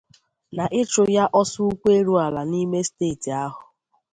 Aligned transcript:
na 0.55 0.65
ịchụ 0.81 1.03
ya 1.15 1.25
ọsọ 1.39 1.59
ụkwụ 1.69 1.87
erughị 1.97 2.21
ala 2.27 2.41
n'ime 2.49 2.79
steeti 2.87 3.29
ahụ. 3.43 3.61